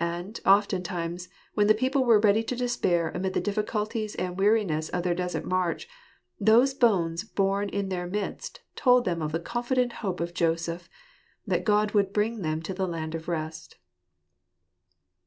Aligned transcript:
And, 0.00 0.40
often 0.46 0.82
times, 0.82 1.28
when 1.52 1.66
the 1.66 1.74
people 1.74 2.02
were 2.02 2.18
ready 2.18 2.42
to 2.42 2.56
despair 2.56 3.10
amid 3.14 3.34
the 3.34 3.40
difficulties 3.42 4.14
and 4.14 4.38
weariness 4.38 4.88
of 4.88 5.02
their 5.02 5.14
desert 5.14 5.44
march, 5.44 5.86
those 6.40 6.72
bones 6.72 7.22
borne 7.22 7.68
in 7.68 7.90
their 7.90 8.06
midst 8.06 8.62
told 8.76 9.04
them 9.04 9.20
of 9.20 9.30
the 9.30 9.40
confident 9.40 9.92
hope 10.00 10.20
of 10.20 10.32
Joseph— 10.32 10.88
that 11.46 11.64
God 11.66 11.90
would 11.90 12.14
bring 12.14 12.40
them 12.40 12.62
to 12.62 12.72
the 12.72 12.88
land 12.88 13.14
of 13.14 13.28
rest. 13.28 13.76